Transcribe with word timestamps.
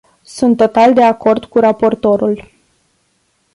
Sunt 0.23 0.57
total 0.57 0.93
de 0.93 1.03
acord 1.03 1.45
cu 1.45 1.59
raportorul. 1.59 2.51